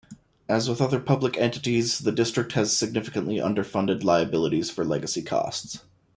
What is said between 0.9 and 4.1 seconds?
public entities, the District has significantly underfunded